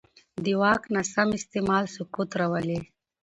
[0.43, 2.79] د واک ناسم استعمال سقوط راولي